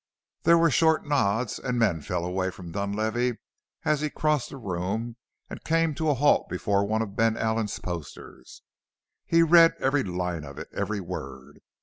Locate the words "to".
5.93-6.09